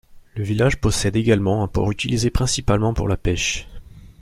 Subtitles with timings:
[0.33, 3.67] Le village possède également un port utilisé principalement pour la pêche.